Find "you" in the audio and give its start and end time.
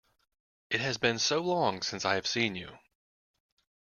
2.55-2.79